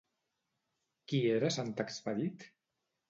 [1.11, 2.49] Qui era sant Expedit?